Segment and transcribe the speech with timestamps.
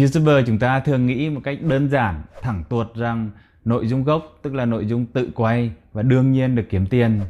[0.00, 3.30] YouTuber chúng ta thường nghĩ một cách đơn giản, thẳng tuột rằng
[3.64, 7.20] nội dung gốc tức là nội dung tự quay và đương nhiên được kiếm tiền.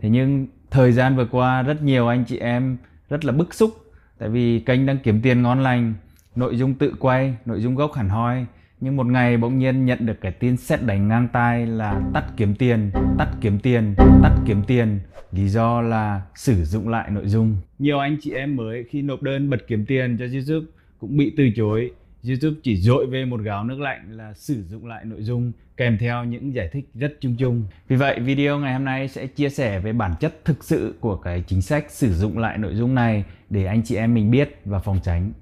[0.00, 2.76] Thế nhưng thời gian vừa qua rất nhiều anh chị em
[3.10, 3.70] rất là bức xúc
[4.18, 5.94] tại vì kênh đang kiếm tiền ngon lành,
[6.36, 8.46] nội dung tự quay, nội dung gốc hẳn hoi
[8.80, 12.24] nhưng một ngày bỗng nhiên nhận được cái tin xét đánh ngang tai là tắt
[12.36, 15.00] kiếm tiền, tắt kiếm tiền, tắt kiếm tiền.
[15.32, 17.56] Lý do là sử dụng lại nội dung.
[17.78, 20.66] Nhiều anh chị em mới khi nộp đơn bật kiếm tiền cho YouTube
[20.98, 21.90] cũng bị từ chối.
[22.24, 25.98] YouTube chỉ dội về một gáo nước lạnh là sử dụng lại nội dung kèm
[25.98, 27.64] theo những giải thích rất chung chung.
[27.88, 31.16] Vì vậy, video ngày hôm nay sẽ chia sẻ về bản chất thực sự của
[31.16, 34.60] cái chính sách sử dụng lại nội dung này để anh chị em mình biết
[34.64, 35.32] và phòng tránh.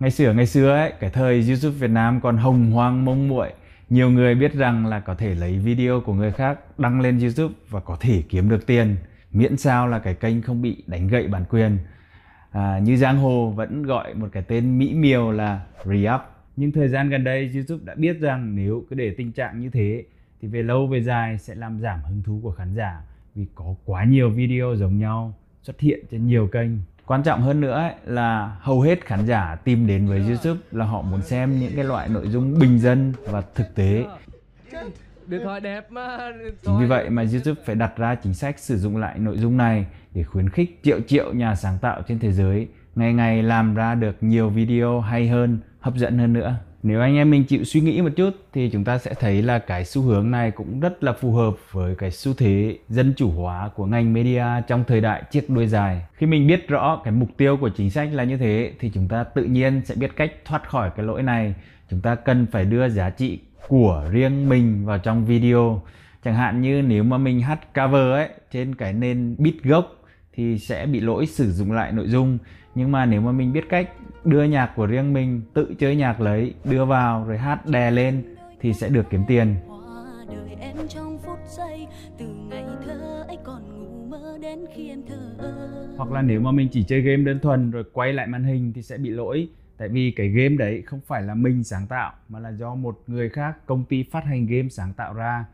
[0.00, 3.52] Ngày xưa ngày xưa ấy, cái thời youtube việt nam còn hồng hoang mông muội.
[3.88, 7.54] Nhiều người biết rằng là có thể lấy video của người khác đăng lên youtube
[7.68, 8.96] và có thể kiếm được tiền.
[9.32, 11.78] Miễn sao là cái kênh không bị đánh gậy bản quyền
[12.50, 16.20] à, như giang hồ vẫn gọi một cái tên mỹ miều là re-up.
[16.56, 19.70] Nhưng thời gian gần đây youtube đã biết rằng nếu cứ để tình trạng như
[19.70, 20.04] thế
[20.42, 23.02] thì về lâu về dài sẽ làm giảm hứng thú của khán giả
[23.34, 26.70] vì có quá nhiều video giống nhau xuất hiện trên nhiều kênh.
[27.06, 30.84] Quan trọng hơn nữa ấy, là hầu hết khán giả tìm đến với YouTube là
[30.84, 34.04] họ muốn xem những cái loại nội dung bình dân và thực tế.
[35.26, 36.18] Điện thoại đẹp mà
[36.62, 39.56] chính vì vậy mà YouTube phải đặt ra chính sách sử dụng lại nội dung
[39.56, 39.86] này
[40.18, 43.94] để khuyến khích, triệu triệu nhà sáng tạo trên thế giới, ngày ngày làm ra
[43.94, 47.80] được nhiều video hay hơn, hấp dẫn hơn nữa nếu anh em mình chịu suy
[47.80, 51.04] nghĩ một chút thì chúng ta sẽ thấy là cái xu hướng này cũng rất
[51.04, 55.00] là phù hợp với cái xu thế dân chủ hóa của ngành media trong thời
[55.00, 56.06] đại chiếc đuôi dài.
[56.14, 59.08] Khi mình biết rõ cái mục tiêu của chính sách là như thế thì chúng
[59.08, 61.54] ta tự nhiên sẽ biết cách thoát khỏi cái lỗi này.
[61.90, 63.38] Chúng ta cần phải đưa giá trị
[63.68, 65.82] của riêng mình vào trong video.
[66.24, 69.97] Chẳng hạn như nếu mà mình hát cover ấy, trên cái nền beat gốc
[70.38, 72.38] thì sẽ bị lỗi sử dụng lại nội dung.
[72.74, 73.90] Nhưng mà nếu mà mình biết cách
[74.24, 78.22] đưa nhạc của riêng mình, tự chơi nhạc lấy, đưa vào rồi hát đè lên
[78.60, 79.54] thì sẽ được kiếm tiền.
[85.96, 88.72] Hoặc là nếu mà mình chỉ chơi game đơn thuần rồi quay lại màn hình
[88.72, 89.48] thì sẽ bị lỗi.
[89.76, 92.98] Tại vì cái game đấy không phải là mình sáng tạo, mà là do một
[93.06, 95.44] người khác, công ty phát hành game sáng tạo ra.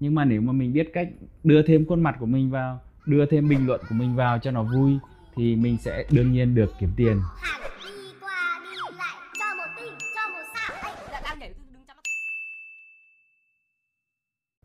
[0.00, 1.08] Nhưng mà nếu mà mình biết cách
[1.44, 4.50] đưa thêm khuôn mặt của mình vào đưa thêm bình luận của mình vào cho
[4.50, 4.98] nó vui
[5.36, 7.20] thì mình sẽ đương nhiên được kiếm tiền.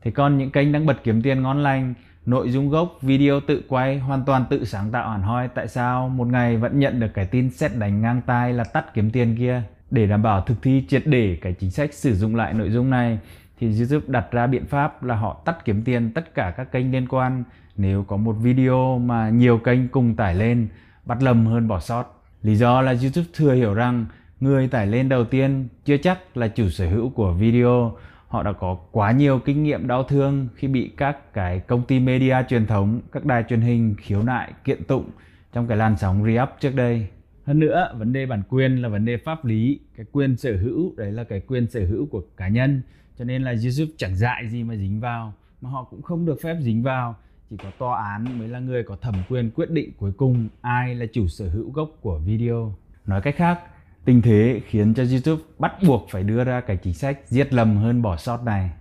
[0.01, 1.93] Thế còn những kênh đang bật kiếm tiền ngon lành,
[2.25, 6.09] nội dung gốc, video tự quay, hoàn toàn tự sáng tạo hẳn hoi, tại sao
[6.09, 9.35] một ngày vẫn nhận được cái tin xét đánh ngang tai là tắt kiếm tiền
[9.37, 9.61] kia?
[9.91, 12.89] Để đảm bảo thực thi triệt để cái chính sách sử dụng lại nội dung
[12.89, 13.19] này
[13.63, 16.91] thì YouTube đặt ra biện pháp là họ tắt kiếm tiền tất cả các kênh
[16.91, 17.43] liên quan
[17.77, 20.67] nếu có một video mà nhiều kênh cùng tải lên
[21.05, 22.23] bắt lầm hơn bỏ sót.
[22.41, 24.05] Lý do là YouTube thừa hiểu rằng
[24.39, 27.97] người tải lên đầu tiên chưa chắc là chủ sở hữu của video.
[28.27, 31.99] Họ đã có quá nhiều kinh nghiệm đau thương khi bị các cái công ty
[31.99, 35.09] media truyền thống, các đài truyền hình khiếu nại, kiện tụng
[35.53, 37.07] trong cái làn sóng re-up trước đây.
[37.45, 40.93] Hơn nữa, vấn đề bản quyền là vấn đề pháp lý, cái quyền sở hữu
[40.97, 42.81] đấy là cái quyền sở hữu của cá nhân.
[43.17, 46.41] Cho nên là YouTube chẳng dại gì mà dính vào, mà họ cũng không được
[46.41, 47.15] phép dính vào
[47.49, 50.95] chỉ có tòa án mới là người có thẩm quyền quyết định cuối cùng ai
[50.95, 52.75] là chủ sở hữu gốc của video.
[53.05, 53.59] Nói cách khác,
[54.05, 57.77] tình thế khiến cho YouTube bắt buộc phải đưa ra cái chính sách giết lầm
[57.77, 58.71] hơn bỏ sót này.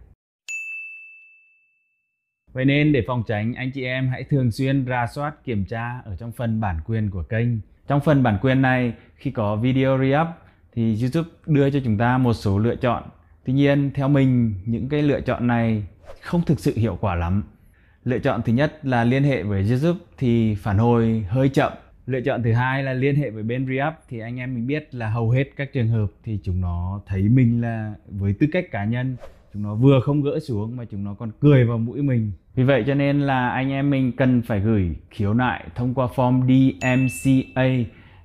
[2.52, 6.00] Vậy nên để phòng tránh, anh chị em hãy thường xuyên ra soát kiểm tra
[6.04, 7.48] ở trong phần bản quyền của kênh.
[7.88, 10.26] Trong phần bản quyền này, khi có video re-up
[10.74, 13.02] thì YouTube đưa cho chúng ta một số lựa chọn.
[13.44, 15.86] Tuy nhiên, theo mình, những cái lựa chọn này
[16.20, 17.42] không thực sự hiệu quả lắm
[18.04, 21.72] Lựa chọn thứ nhất là liên hệ với YouTube thì phản hồi hơi chậm.
[22.06, 24.94] Lựa chọn thứ hai là liên hệ với bên Reup thì anh em mình biết
[24.94, 28.64] là hầu hết các trường hợp thì chúng nó thấy mình là với tư cách
[28.70, 29.16] cá nhân
[29.54, 32.32] chúng nó vừa không gỡ xuống mà chúng nó còn cười vào mũi mình.
[32.54, 36.08] Vì vậy cho nên là anh em mình cần phải gửi khiếu nại thông qua
[36.14, 37.62] form DMCA.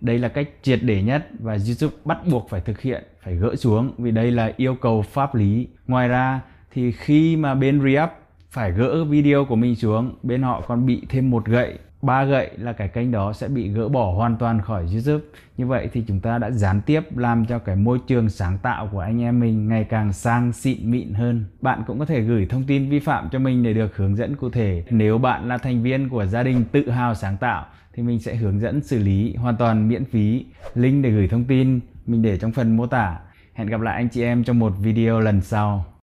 [0.02, 3.56] Đây là cách triệt để nhất và YouTube bắt buộc phải thực hiện, phải gỡ
[3.56, 5.68] xuống vì đây là yêu cầu pháp lý.
[5.88, 6.42] Ngoài ra
[6.72, 8.10] thì khi mà bên Reup
[8.52, 12.50] phải gỡ video của mình xuống bên họ còn bị thêm một gậy ba gậy
[12.58, 15.26] là cái kênh đó sẽ bị gỡ bỏ hoàn toàn khỏi YouTube.
[15.58, 18.90] Như vậy thì chúng ta đã gián tiếp làm cho cái môi trường sáng tạo
[18.92, 21.46] của anh em mình ngày càng sang xịn mịn hơn.
[21.62, 24.36] Bạn cũng có thể gửi thông tin vi phạm cho mình để được hướng dẫn
[24.36, 24.84] cụ thể.
[24.90, 28.36] Nếu bạn là thành viên của gia đình tự hào sáng tạo, thì mình sẽ
[28.36, 30.46] hướng dẫn xử lý hoàn toàn miễn phí.
[30.76, 33.20] Link để gửi thông tin mình để trong phần mô tả.
[33.54, 35.86] Hẹn gặp lại anh chị em trong một video lần sau.